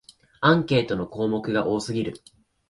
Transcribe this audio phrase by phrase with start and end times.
[0.39, 2.23] アンケートの項目が多すぎる